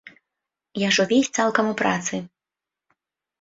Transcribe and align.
Я 0.83 0.89
ж 0.97 1.05
увесь 1.05 1.29
цалкам 1.41 1.69
у 1.73 1.75
працы! 1.83 2.21